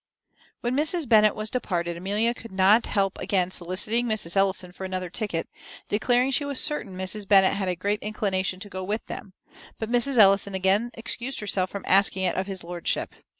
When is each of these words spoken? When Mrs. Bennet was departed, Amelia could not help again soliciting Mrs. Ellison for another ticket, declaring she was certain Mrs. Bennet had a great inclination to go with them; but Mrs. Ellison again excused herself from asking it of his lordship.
When 0.61 0.75
Mrs. 0.75 1.07
Bennet 1.07 1.35
was 1.35 1.51
departed, 1.51 1.95
Amelia 1.95 2.33
could 2.33 2.51
not 2.51 2.87
help 2.87 3.19
again 3.19 3.51
soliciting 3.51 4.07
Mrs. 4.07 4.35
Ellison 4.35 4.71
for 4.71 4.83
another 4.83 5.11
ticket, 5.11 5.47
declaring 5.89 6.31
she 6.31 6.43
was 6.43 6.59
certain 6.59 6.97
Mrs. 6.97 7.27
Bennet 7.27 7.53
had 7.53 7.67
a 7.67 7.75
great 7.75 7.99
inclination 8.01 8.59
to 8.61 8.67
go 8.67 8.83
with 8.83 9.05
them; 9.05 9.33
but 9.77 9.91
Mrs. 9.91 10.17
Ellison 10.17 10.55
again 10.55 10.89
excused 10.95 11.39
herself 11.39 11.69
from 11.69 11.85
asking 11.85 12.23
it 12.23 12.35
of 12.35 12.47
his 12.47 12.63
lordship. 12.63 13.13